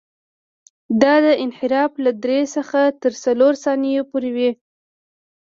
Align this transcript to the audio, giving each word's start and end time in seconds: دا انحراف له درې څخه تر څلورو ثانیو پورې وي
دا 1.01 1.15
انحراف 1.45 1.91
له 2.05 2.11
درې 2.23 2.39
څخه 2.55 2.79
تر 3.03 3.13
څلورو 3.23 3.61
ثانیو 3.63 4.03
پورې 4.11 4.29
وي 4.35 4.51